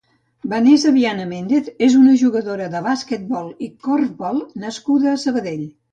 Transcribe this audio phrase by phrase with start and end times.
[0.53, 5.63] Vanessa Viana Méndez és una jugadora de bàsquetbol i corfbol nascuda a Sabadell.